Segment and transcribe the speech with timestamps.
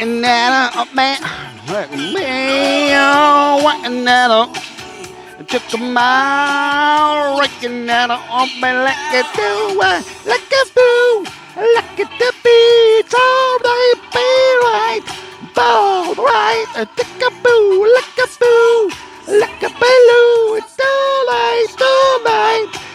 [0.00, 1.20] waiting that up, man.
[1.68, 3.60] Waiting oh,
[4.04, 4.56] that up.
[5.46, 8.20] Took a mile, raking that up,
[8.62, 9.76] and like it do,
[10.24, 11.24] like a boo,
[11.56, 14.28] uh, like it to it's all right, be
[14.64, 15.04] right,
[15.54, 18.90] ball right, take a boo, like a boo,
[19.26, 22.90] like a baloo, it's all right, all right.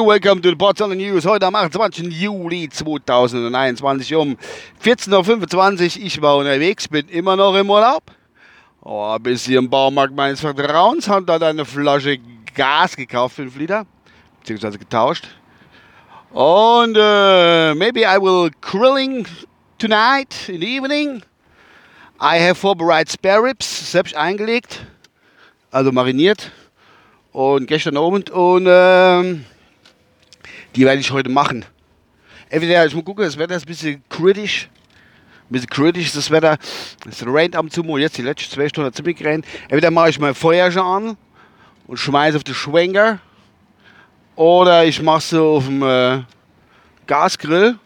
[0.00, 1.24] Welcome to the Potsdamer News.
[1.24, 2.10] Heute am 28.
[2.10, 4.36] Juli 2021 um
[4.82, 6.06] 14.25 Uhr.
[6.06, 8.02] Ich war unterwegs, bin immer noch im Urlaub.
[8.82, 12.18] Oh, bis hier im Baumarkt meines Vertrauens hat dort eine Flasche
[12.56, 13.86] Gas gekauft, 5 Liter,
[14.40, 15.28] beziehungsweise getauscht.
[16.32, 19.26] Und uh, maybe I will grilling
[19.78, 21.22] tonight in the evening.
[22.20, 24.84] I have vorbereitet Spare Ribs, selbst eingelegt,
[25.70, 26.50] also mariniert
[27.32, 29.44] und gestern Abend und ähm,
[30.74, 31.64] die werde ich heute machen.
[32.48, 34.68] Entweder ich muss gucken, das Wetter ist ein bisschen kritisch.
[35.48, 36.56] Ein bisschen kritisch ist das Wetter.
[37.08, 38.00] Es regnet ab und zu mal.
[38.00, 39.46] Jetzt die letzten zwei Stunden ziemlich geregnet.
[39.64, 41.16] Entweder mache ich mein Feuer schon an
[41.86, 43.18] und schmeiße auf den Schwenker.
[44.36, 46.22] Oder ich mache es auf dem äh,
[47.06, 47.76] Gasgrill,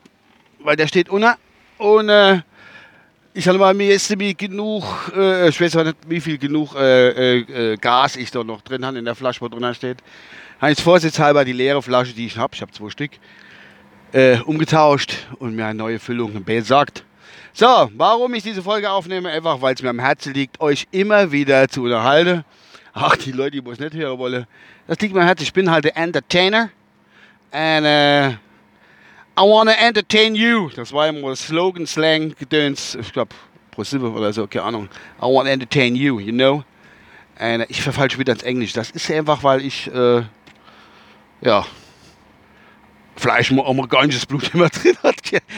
[0.60, 1.34] weil der steht unten.
[1.78, 2.40] Und äh,
[3.34, 7.38] ich habe bei mir jetzt nämlich genug, äh, ich weiß nicht, wie viel genug äh,
[7.38, 9.98] äh, Gas ich da noch drin habe in der Flasche, wo drin steht.
[10.60, 13.12] Ich vorsichtshalber die leere Flasche, die ich habe, ich habe zwei Stück,
[14.12, 17.04] äh, umgetauscht und mir eine neue Füllung besorgt.
[17.52, 19.30] So, warum ich diese Folge aufnehme?
[19.30, 22.44] Einfach, weil es mir am Herzen liegt, euch immer wieder zu unterhalten.
[22.92, 24.46] Ach, die Leute, die es nicht hören wollen,
[24.88, 25.44] das liegt mir am Herzen.
[25.44, 26.70] Ich bin halt der Entertainer.
[27.52, 28.36] Und äh, I
[29.36, 30.70] wanna entertain you.
[30.74, 32.96] Das war immer Slogan, Slang, Gedöns.
[32.96, 33.32] Ich glaube,
[33.70, 34.88] Pro oder so, keine Ahnung.
[35.22, 36.64] I wanna entertain you, you know?
[37.38, 38.72] Und ich verfalsche wieder ins Englisch.
[38.72, 40.22] Das ist einfach, weil ich, äh,
[41.40, 41.64] ja,
[43.18, 45.16] Fleisch amerikanisches Blut immer drin hat.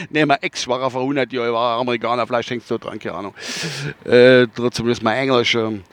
[0.09, 3.35] Ne, mein Ex war vor 100 Jahren, war Amerikaner, Fleisch hängt so dran, keine Ahnung.
[4.03, 5.55] Äh, trotzdem ist mein Englisch.
[5.55, 5.83] Ähm,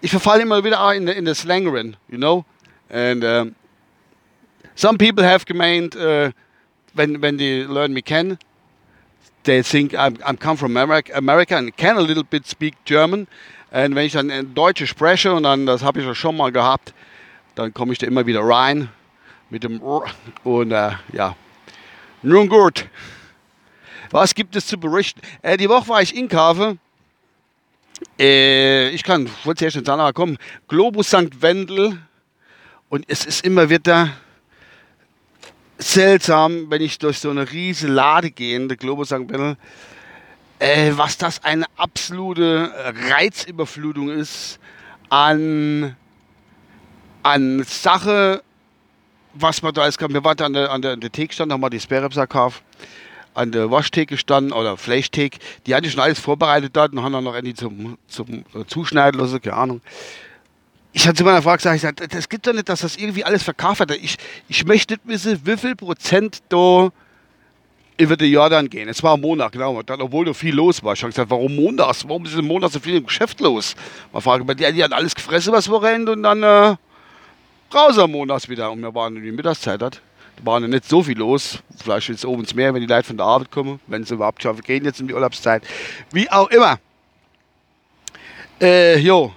[0.00, 1.64] ich verfalle immer wieder in, in the slang
[2.08, 2.44] you know?
[2.90, 3.54] And um,
[4.74, 6.30] some people have gemeint, uh,
[6.94, 8.38] when when they learn me Ken,
[9.44, 13.26] they think I'm, I'm come from America, America and can a little bit speak German.
[13.70, 16.52] Und wenn ich dann in Deutsch spreche, und dann, das habe ich ja schon mal
[16.52, 16.92] gehabt,
[17.54, 18.90] dann komme ich da immer wieder rein
[19.52, 19.82] mit dem
[20.44, 21.36] und äh, ja,
[22.22, 22.88] nun gut.
[24.10, 25.20] Was gibt es zu berichten?
[25.42, 26.78] Äh, die Woche war ich in Kave.
[28.18, 31.42] Äh, ich kann, wollte zuerst in Sanaa kommen, Globus St.
[31.42, 31.98] Wendel.
[32.88, 34.10] Und es ist immer wieder
[35.76, 39.28] seltsam, wenn ich durch so eine riesige Lade gehe, der Globus St.
[39.28, 39.58] Wendel,
[40.60, 42.72] äh, was das eine absolute
[43.10, 44.58] Reizüberflutung ist
[45.10, 45.94] an,
[47.22, 48.42] an Sache,
[49.34, 50.12] was man da alles kann.
[50.12, 52.62] Wir waren an der, an der, an der Theke stand, haben wir die Sperrebs gekauft.
[53.34, 55.38] An der Waschtheke standen oder Fleischtheke.
[55.66, 59.28] Die hatte schon alles vorbereitet dort und haben dann noch irgendwie zum, zum Zuschneiden oder
[59.28, 59.80] so, keine Ahnung.
[60.92, 63.24] Ich hatte zu meiner Frau gesagt, ich sag, das gibt doch nicht, dass das irgendwie
[63.24, 63.92] alles verkauft wird.
[63.92, 64.16] Ich,
[64.48, 66.90] ich möchte nicht wissen, wie viel Prozent da
[67.96, 68.88] über den Jordan gehen.
[68.88, 69.82] Es war Montag, genau.
[69.82, 70.92] Dann, obwohl da viel los war.
[70.92, 72.06] Ich habe gesagt, warum montags?
[72.06, 73.74] Warum ist im Montag so viel im Geschäft los?
[74.12, 76.76] Man fragt, die, die haben alles gefressen, was rennt und dann äh,
[77.74, 78.70] raus am Montags wieder.
[78.70, 80.00] Und wir waren in die Mittagszeit hat.
[80.36, 81.58] Da war nicht so viel los.
[81.82, 84.42] Vielleicht es oben ins Meer, wenn die Leute von der Arbeit kommen, wenn sie überhaupt
[84.42, 85.62] schaffen gehen jetzt in die Urlaubszeit.
[86.10, 86.78] Wie auch immer.
[88.60, 89.32] Äh, jo,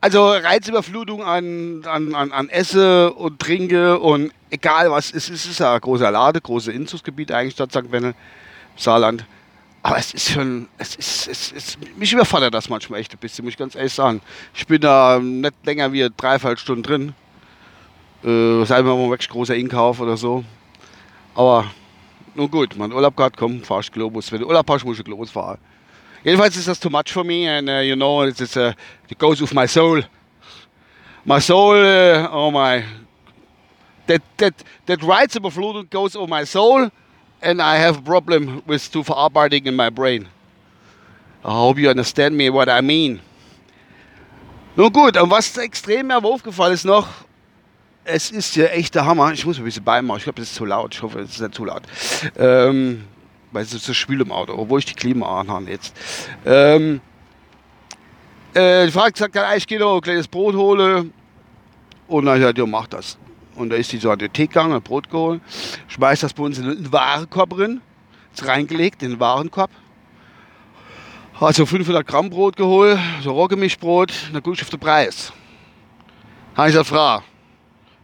[0.00, 5.58] also Reizüberflutung an, an, an, an Esse und Trinke und egal was, es ist, ist
[5.58, 7.90] ja ein großer Lade, große Inzugsgebiet eigentlich dort, St.
[7.90, 8.14] Wendel,
[8.76, 9.24] Saarland.
[9.82, 13.44] Aber es ist schon, es ist, es ist, mich überfordert das manchmal echt ein bisschen,
[13.44, 14.20] muss ich ganz ehrlich sagen.
[14.54, 17.14] Ich bin da nicht länger wie dreiviertel Stunden drin.
[18.24, 20.44] Äh, sei mal wirklich großer Inkauf oder so.
[21.34, 21.70] Aber
[22.34, 24.32] nun gut, mein Urlaub gerade, komm, fahrst Globus.
[24.32, 25.58] Wenn du Urlaub hast, musst du Globus fahren.
[26.24, 28.72] Jedenfalls ist das too much for me, and uh, you know, it's, it's uh,
[29.08, 30.02] it goes with my soul.
[31.24, 32.82] My soul, uh, oh my,
[34.06, 34.54] that that
[34.86, 36.90] that rights überflutung goes over my soul,
[37.40, 40.26] and I have a problem with too verarbeiting in my brain.
[41.44, 43.20] I hope you understand me what I mean.
[44.76, 47.06] Nun gut, und was extrem mir aufgefallen ist noch,
[48.08, 49.32] es ist ja echt der Hammer.
[49.32, 50.18] Ich muss ein bisschen beimachen.
[50.18, 50.94] Ich glaube, das ist zu laut.
[50.94, 51.82] Ich hoffe, es ist nicht zu laut.
[52.36, 53.04] Ähm,
[53.52, 55.94] weil es ist so schwül im Auto, obwohl ich die Klima anhabe jetzt.
[56.44, 57.00] Ähm,
[58.54, 61.12] äh, die Frau gesagt, ich gehe noch ein kleines Brot holen.
[62.06, 63.18] Und dann hat ja, mach das.
[63.54, 65.42] Und da ist die so an den Tee gegangen, ein Brot geholt,
[65.88, 67.80] schmeißt das bei uns in den Warenkorb drin,
[68.32, 69.70] ist reingelegt in den Warenkorb.
[71.34, 75.32] Hat so 500 Gramm Brot geholt, so Roggemischbrot, dann gucke ich auf den Preis.
[76.54, 77.22] Habe ich gesagt, Frau,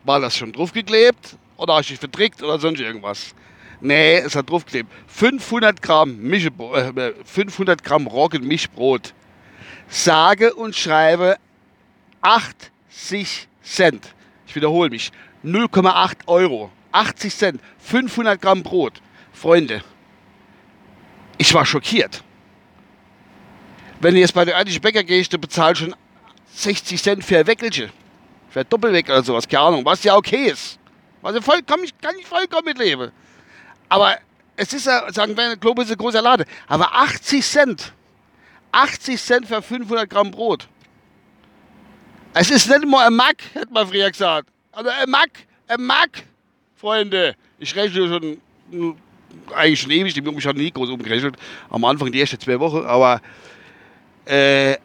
[0.05, 3.35] war das schon draufgeklebt oder hast du dich verdrickt oder sonst irgendwas?
[3.81, 4.91] Nee, es hat draufgeklebt.
[5.09, 9.13] 500 Gramm, Mischebro äh, 500 Gramm Roggenmischbrot.
[9.89, 11.37] Sage und schreibe
[12.23, 14.15] 80 Cent.
[14.47, 15.11] Ich wiederhole mich.
[15.45, 16.71] 0,8 Euro.
[16.93, 17.61] 80 Cent.
[17.79, 19.03] 500 Gramm Brot.
[19.33, 19.83] Freunde,
[21.37, 22.23] ich war schockiert.
[24.01, 25.95] Wenn ich jetzt bei der örtlichen Bäcker gehe, ich bezahle schon
[26.55, 27.91] 60 Cent für ein Weckelchen.
[28.55, 30.79] Ein Doppelweckel oder sowas, keine Ahnung, was ja okay ist.
[31.23, 33.11] Also voll, kann, ich, ich vollkommen mitleben.
[33.89, 34.19] Aber
[34.57, 36.45] es ist ja, sagen wir, Globus ist ein großer Lade.
[36.67, 37.93] Aber 80 Cent,
[38.73, 40.69] 80 Cent für 500 Gramm Brot.
[42.35, 44.49] Es ist nicht mal ein Mack, hätte man früher gesagt.
[44.73, 45.31] Also ein Mack,
[45.69, 46.25] ein Mack,
[46.77, 47.35] Freunde.
[47.59, 48.39] Ich rechne schon
[49.55, 51.37] eigentlich schon ewig, die haben mich nie groß umgerechnet.
[51.71, 53.21] Am Anfang die ersten zwei Wochen, aber
[54.27, 54.77] äh,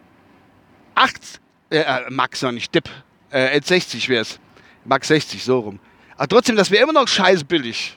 [0.96, 1.40] 8,
[1.70, 2.90] äh, äh, Max noch nicht, Depp,
[3.32, 4.40] äh, 60 wäre es.
[4.86, 5.80] Max 60, so rum.
[6.18, 7.96] Aber trotzdem, das wäre immer noch scheiß billig.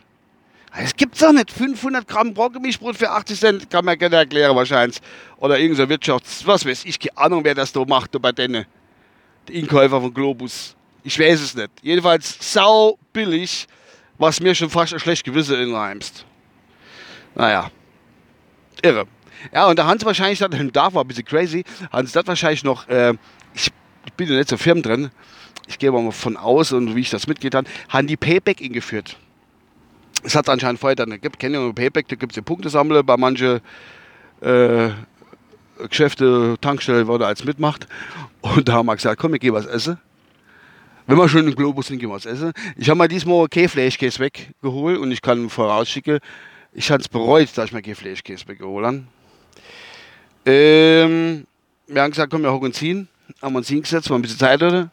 [0.74, 5.00] Es gibt doch nicht 500 Gramm Brokkemischbrot für 80 Cent, kann mir gerne erklären wahrscheinlich.
[5.36, 8.64] Oder irgendein Wirtschafts-, was weiß ich, keine Ahnung, wer das da macht, bei denen.
[9.48, 10.74] Der Inkäufer von Globus.
[11.02, 11.70] Ich weiß es nicht.
[11.82, 13.66] Jedenfalls sau billig,
[14.18, 16.24] was mir schon fast ein schlecht Gewissen inreimst.
[17.34, 17.70] Naja,
[18.82, 19.06] irre.
[19.52, 22.62] Ja, und da haben sie wahrscheinlich, da war ein bisschen crazy, haben sie das wahrscheinlich
[22.62, 23.14] noch, äh,
[23.54, 23.70] ich,
[24.06, 25.10] ich bin ja nicht so firm drin,
[25.66, 29.16] ich gehe mal von aus und wie ich das mitgeht habe, haben die Payback eingeführt.
[30.24, 33.16] Es hat anscheinend vorher dann gibt, kennen ja Payback, da gibt es ja Punktesammler bei
[33.16, 33.60] manchen
[34.40, 34.90] äh,
[35.88, 37.86] Geschäfte, Tankstellen, wo da als mitmacht.
[38.40, 39.98] Und da haben wir gesagt, komm, wir gehen was essen.
[41.06, 42.52] Wenn wir schon den Globus sind, gehen wir was essen.
[42.76, 46.20] Ich habe mal diesmal Käfleischkäse weggeholt und ich kann vorausschicken,
[46.72, 49.02] ich habe es bereut, dass ich mir kein Fleischkäse weggeholt habe.
[50.46, 51.46] Ähm,
[51.86, 52.78] wir haben gesagt, komm, wir hocken uns
[53.40, 54.90] Haben uns hingesetzt, mal ein bisschen Zeit hatte.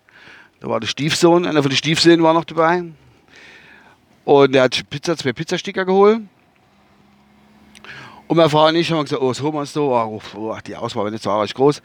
[0.60, 2.84] Da war der Stiefsohn, einer von den Stiefsöhnen war noch dabei.
[4.26, 6.22] Und der hat Pizza, zwei Pizzasticker geholt.
[8.28, 9.80] Und mein Vater und ich haben gesagt, oh, was holen wir uns da?
[9.80, 11.82] Oh, oh, die Auswahl war nicht so groß.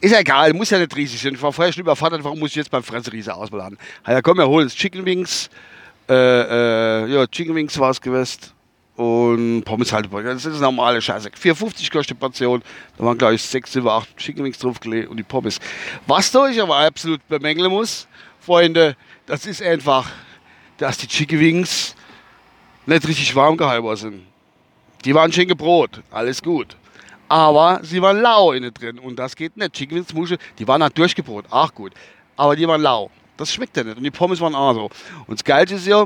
[0.00, 1.34] Ist ja egal, muss ja nicht riesig sein.
[1.34, 3.78] Ich war vorher schon überfordert, warum muss ich jetzt beim Fressen riesige Auswahl haben?
[4.06, 5.48] Ja, komm, wir holen uns Chicken Wings.
[6.08, 8.54] Äh, äh, ja, Chicken Wings war es gewesen
[8.96, 10.08] und Pommes halt.
[10.12, 11.30] Das ist normale Scheiße.
[11.30, 12.62] 4,50 kostet die Portion.
[12.96, 15.58] Da waren, glaube ich, 6, 7, 8 Chicken Wings draufgelegt und die Pommes.
[16.06, 18.06] Was da ich aber absolut bemängeln muss,
[18.40, 18.96] Freunde,
[19.26, 20.10] das ist einfach,
[20.78, 21.96] dass die Chicken Wings
[22.86, 24.22] nicht richtig warm gehalten sind.
[25.04, 26.76] Die waren schön gebrot, alles gut.
[27.28, 29.72] Aber sie waren lau innen drin und das geht nicht.
[29.72, 31.92] Chicken Wings Musche, die waren halt durchgebrot, auch gut.
[32.36, 33.10] Aber die waren lau.
[33.36, 33.96] Das schmeckt ja nicht.
[33.96, 34.90] Und die Pommes waren auch so.
[35.26, 36.04] Und das Geilste ist ja,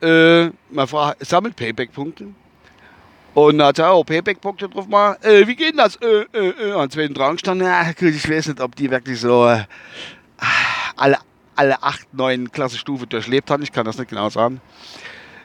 [0.00, 2.26] äh, meine Frau sammelt Payback-Punkte.
[3.34, 5.16] Und dann hat er auch Payback-Punkte drauf mal.
[5.22, 5.96] Äh, wie geht das?
[5.96, 6.72] Äh, äh, äh.
[6.72, 9.64] An zweiten dran stand, ja, gut, ich weiß nicht, ob die wirklich so äh,
[10.96, 11.18] alle,
[11.56, 13.62] alle acht, neun Klassenstufe durchlebt haben.
[13.62, 14.60] Ich kann das nicht genau sagen.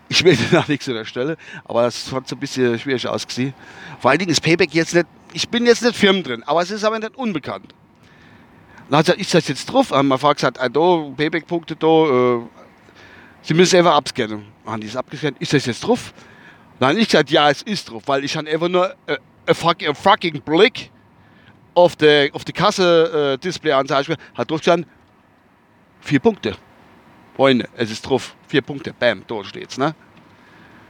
[0.08, 3.54] Ich will nach nichts an der Stelle, aber das hat so ein bisschen schwierig ausgesehen.
[4.00, 6.72] Vor allen Dingen ist Payback jetzt nicht, ich bin jetzt nicht firm drin, aber es
[6.72, 7.74] ist aber nicht unbekannt.
[8.90, 9.92] Dann hat er gesagt, ist das jetzt drauf?
[9.92, 12.42] Haben wir gesagt, ah, da, Payback-Punkte da, äh,
[13.42, 14.46] Sie müssen einfach abscannen.
[14.66, 15.38] Haben die es abgescannt?
[15.40, 16.14] Ist das jetzt drauf?
[16.80, 19.56] Dann habe ich gesagt, ja, es ist drauf, weil ich habe einfach nur äh, ein
[19.56, 20.92] fucking, fucking Blick
[21.74, 24.90] auf die, auf die Kasse-Display-Anzeige, äh, hat durchgestanden,
[26.02, 26.56] vier Punkte.
[27.36, 29.96] Freunde, es ist drauf, vier Punkte, bam, dort steht's, ne?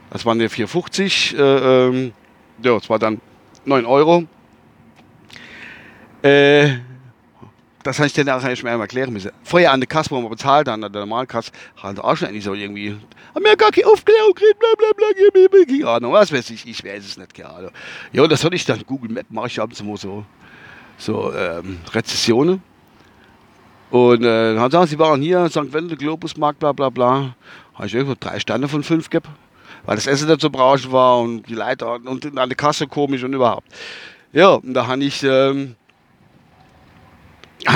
[0.10, 2.14] Das waren ja 4,50, äh, ähm,
[2.64, 3.22] ja, das war dann
[3.66, 4.24] 9 Euro.
[6.24, 6.80] Äh,
[7.90, 9.32] das habe ich dir nachher nicht mehr erklären müssen.
[9.44, 12.28] Vorher an der Kasse, wo man bezahlt, an der normalen Kasse, hat er auch schon
[12.28, 12.92] eigentlich so irgendwie,
[13.34, 16.84] haben wir gar keine Aufklärung gekriegt, bla bla bla, keine Ahnung, was weiß ich, ich
[16.84, 17.72] weiß es nicht, keine Ahnung.
[18.14, 20.24] Ja, das hatte ich dann, Google Map mache ich abends immer so,
[21.00, 22.62] so ähm, Rezessionen.
[23.90, 25.74] Und äh, dann sagen sie waren hier, St.
[25.74, 27.36] Wende, Globusmarkt, bla bla bla.
[27.74, 29.34] Habe ich irgendwo drei Sterne von fünf gegeben,
[29.86, 33.24] weil das Essen nicht so brauchen war und die Leiter und an der Kasse komisch
[33.24, 33.68] und überhaupt.
[34.32, 35.24] Ja, und da habe ich...
[35.24, 35.76] Ähm,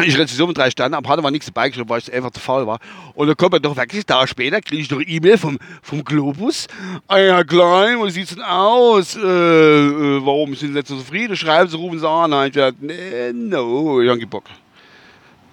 [0.05, 2.39] ich Rezension mit drei Sternen, aber hatte war nichts dabei geschrieben, weil ich einfach zu
[2.39, 2.79] faul war.
[3.15, 6.67] Und dann kommt er doch wirklich da später, kriege ich doch E-Mail vom, vom Globus.
[7.07, 9.15] Ah ja, klein, wie sieht's denn aus?
[9.15, 11.35] Äh, äh, warum sind Sie nicht so zufrieden?
[11.35, 12.31] Schreiben Sie, rufen Sie an.
[12.31, 14.45] Nein, ich gesagt, nee, no, ich hab Bock.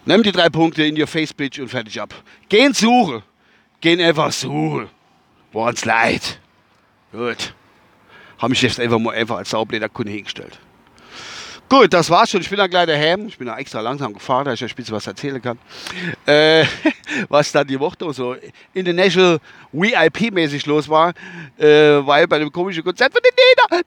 [0.06, 2.14] Nimm die drei Punkte in Your Face Bitch und fertig ab.
[2.48, 3.22] Gehen suchen.
[3.80, 4.88] Gehen einfach suchen.
[5.52, 6.38] War uns leid.
[7.12, 7.54] Gut.
[8.38, 10.58] Haben mich jetzt einfach mal einfach als Saublederkunde hingestellt.
[11.70, 12.40] Gut, das war's schon.
[12.40, 13.28] Ich bin dann gleich daheim.
[13.28, 15.56] Ich bin da extra langsam gefahren, da ich euch ein bisschen was erzählen kann.
[16.26, 16.64] Äh,
[17.28, 18.34] was dann die Woche so
[18.74, 19.38] International
[19.72, 21.14] VIP-mäßig los war,
[21.56, 23.84] äh, weil bei dem komischen Konzert von den Neda,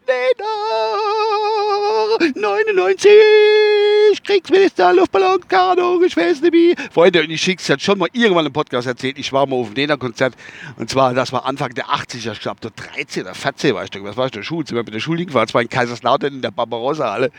[2.36, 6.75] 99, Kriegsminister, Luftballon, Kano, wie.
[6.91, 9.67] Freunde, und ich schick's jetzt schon mal irgendwann im Podcast erzählt, ich war mal auf
[9.67, 10.36] dem Nena-Konzert
[10.77, 13.89] und zwar, das war Anfang der 80er, ich glaube, der 13 oder 14 war ich,
[13.93, 16.34] was war ich, der Schule, sind wir mit der Schule gefahren, das war in Kaiserslautern
[16.34, 17.32] in der Barbarossa-Halle,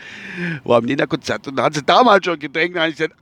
[0.63, 3.15] war am Nena-Konzert und da hat sie damals schon gedrängt, da ich gesagt,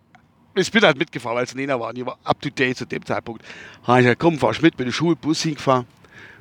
[0.56, 2.86] ich bin halt mitgefahren, weil es Nena war und ich war up to date zu
[2.86, 3.44] dem Zeitpunkt.
[3.82, 5.86] Da habe ich gesagt, komm, fahr ich mit, mit dem Schulbus hingefahren.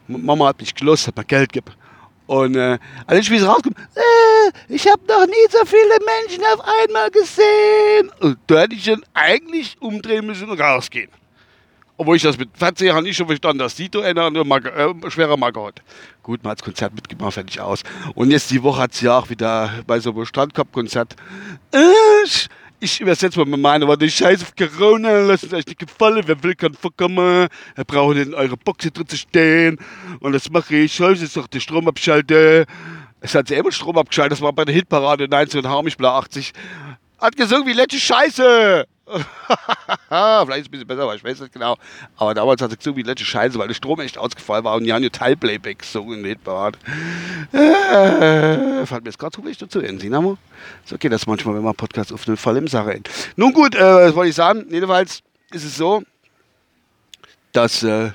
[0.07, 1.75] Mama hat mich gelost, hat mir Geld gegeben.
[2.33, 6.67] Und äh, als ich wieder rauskomme, äh, ich habe noch nie so viele Menschen auf
[6.83, 8.11] einmal gesehen.
[8.21, 11.11] Und da hätte ich dann eigentlich umdrehen müssen und rausgehen.
[11.99, 15.11] Obwohl ich das mit 14 Jahren nicht schon verstanden dass Dito einer nur Mag äh,
[15.11, 15.83] schwerer Mager hat.
[16.23, 17.83] Gut, hat das Konzert mitgemacht, fertig aus.
[18.15, 21.15] Und jetzt die Woche hat sie auch wieder bei so einem Strandkorb-Konzert.
[21.73, 21.79] Äh,
[22.83, 26.43] ich übersetze mal mit meinen Worten, scheiß auf Corona, lasst es euch nicht gefallen, wer
[26.43, 27.47] will, kann vorkommen,
[27.77, 29.79] er braucht in eure Box drin zu stehen
[30.19, 32.67] und das mache ich, scheiße, ist doch der Strom abschalte.
[33.21, 36.53] Es hat selber Strom abgeschaltet, das war bei der Hitparade 19 Harmisch 80.
[37.21, 38.85] Hat gesungen wie letzte Scheiße.
[40.09, 41.77] Vielleicht ist es ein bisschen besser, aber ich weiß nicht genau.
[42.17, 44.85] Aber damals hat es gesungen wie letzte Scheiße, weil der Strom echt ausgefallen war und
[44.85, 46.79] Janjo Teilplayback gesungen in der Hitparade.
[47.53, 50.39] Äh, fällt mir jetzt gerade wichtig dazu in, Sinamo.
[50.85, 53.11] So geht das manchmal, wenn man Podcast auf eine voll im Sache rennt.
[53.37, 54.67] Nun gut, äh, was wollte ich sagen?
[54.71, 56.03] Jedenfalls ist es so,
[57.53, 58.13] dass, äh,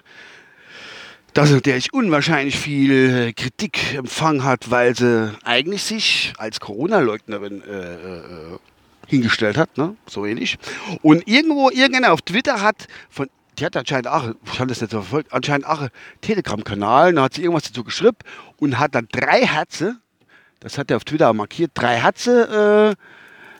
[1.33, 8.57] dass natürlich unwahrscheinlich viel Kritik empfangen hat, weil sie eigentlich sich als Corona-Leugnerin äh, äh,
[9.07, 9.95] hingestellt hat, ne?
[10.05, 10.57] so ähnlich.
[11.01, 13.27] Und irgendwo, irgendeiner auf Twitter hat von
[13.59, 15.87] die hat anscheinend auch, ich habe das nicht so verfolgt, anscheinend auch
[16.21, 18.17] Telegram-Kanal, da hat sie irgendwas dazu geschrieben
[18.57, 19.97] und hat dann drei Herze,
[20.59, 23.03] das hat er auf Twitter markiert, drei Herze, äh,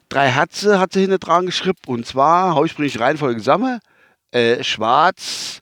[0.09, 3.79] drei Herze hat sie hinten dran geschrieben und zwar, hau ich bringe ich Reihenfolge zusammen,
[4.31, 5.59] äh, schwarz,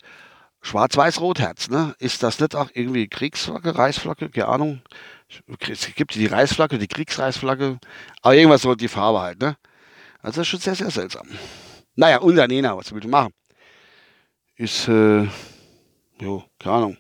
[0.62, 1.96] schwarz-weiß-rot-Herz, ne?
[2.00, 4.82] Ist das nicht auch irgendwie Kriegsflagge, Reichsflagge, keine Ahnung.
[5.70, 7.80] Es gibt die Reichsflagge, die Kriegsreichsflagge,
[8.22, 9.56] aber irgendwas so die Farbe halt, ne?
[10.25, 11.27] Also das ist schon sehr, sehr seltsam.
[11.96, 13.32] Naja, unser Nena, was will ich machen?
[14.55, 15.27] Ist, äh,
[16.20, 16.98] jo, keine Ahnung.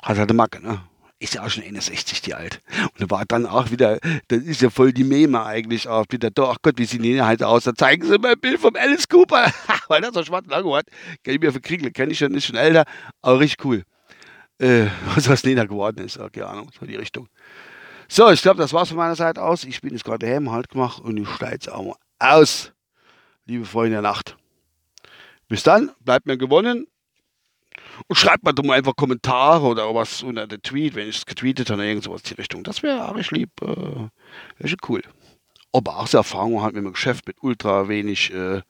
[0.00, 0.82] Hat halt eine Macke, ne?
[1.18, 2.62] Ist ja auch schon 61, die alt.
[2.96, 6.54] Und war dann auch wieder, das ist ja voll die Meme eigentlich auch wieder, doch,
[6.54, 7.64] ach Gott, wie sieht Nena halt aus?
[7.64, 9.52] Da zeigen sie mir ein Bild vom Alice Cooper.
[9.88, 10.86] Weil das so schwarz lang hat.
[11.24, 12.84] Kann ich mir verkriegeln, kenne ich schon, ist schon älter,
[13.20, 13.82] aber richtig cool.
[14.58, 17.28] Äh, was aus Nena geworden ist, keine Ahnung, so die Richtung.
[18.12, 19.62] So, ich glaube, das war's von meiner Seite aus.
[19.62, 22.72] Ich bin jetzt gerade daheim, halt gemacht und ich steige jetzt auch mal aus.
[23.46, 24.36] Liebe Freunde der Nacht.
[25.46, 26.88] Bis dann, bleibt mir gewonnen.
[28.08, 31.26] Und schreibt mal doch mal einfach Kommentare oder was unter der Tweet, wenn ich es
[31.26, 32.64] getweetet habe irgend sowas in die Richtung.
[32.64, 33.50] Das wäre auch lieb.
[33.62, 34.10] Äh, wäre
[34.64, 35.02] schon cool.
[35.70, 38.62] Ob auch so Erfahrungen hat mit dem Geschäft mit ultra wenig, äh,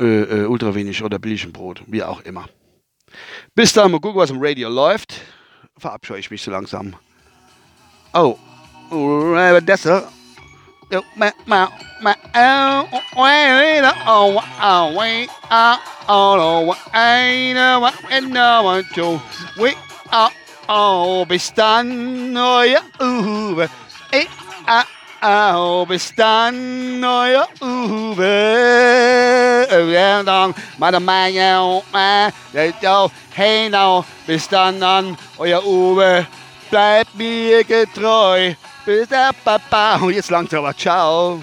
[0.00, 2.48] äh, äh, ultra wenig oder billigem Brot, wie auch immer.
[3.54, 5.20] Bis dann, mal gucken, was im Radio läuft.
[5.76, 6.96] Verabscheue ich mich so langsam.
[8.16, 8.38] Oh,
[9.60, 10.08] that's a.
[11.16, 11.68] My, my,
[12.00, 15.78] my, oh, wait, oh, oh, wait, oh,
[16.08, 19.20] oh, wait, oh, and no one to
[19.58, 19.76] wait,
[20.12, 20.30] oh,
[20.68, 23.68] oh, bis dann, oh, ja, Uwe,
[24.12, 24.26] eh,
[24.68, 24.86] ah,
[25.56, 28.30] oh, bis dann, oh, ja, Uwe,
[29.90, 32.32] ja, dann, meine Meier, oh, mein,
[32.80, 36.24] ja, hey, now, bis dann, dann, oh, ja, Uwe,
[36.74, 38.54] bleib mir getreu.
[38.84, 39.96] Bis der Papa.
[39.96, 41.40] Und jetzt langsam aber ciao.